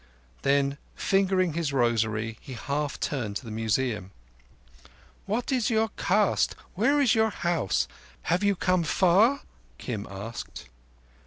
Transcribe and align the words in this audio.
Then, 0.41 0.79
fingering 0.95 1.53
his 1.53 1.71
rosary, 1.71 2.39
he 2.41 2.53
half 2.53 2.99
turned 2.99 3.35
to 3.35 3.45
the 3.45 3.51
Museum. 3.51 4.09
"What 5.27 5.51
is 5.51 5.69
your 5.69 5.89
caste? 5.95 6.55
Where 6.73 6.99
is 6.99 7.13
your 7.13 7.29
house? 7.29 7.87
Have 8.23 8.43
you 8.43 8.55
come 8.55 8.81
far?" 8.83 9.41
Kim 9.77 10.07
asked. 10.09 10.69